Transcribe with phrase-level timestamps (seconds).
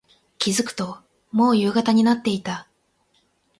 [0.39, 0.97] 気付くと、
[1.31, 2.67] もう夕方になっていた。